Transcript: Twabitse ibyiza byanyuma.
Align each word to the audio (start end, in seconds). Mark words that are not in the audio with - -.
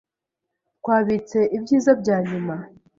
Twabitse 0.79 1.39
ibyiza 1.57 1.91
byanyuma. 2.01 2.55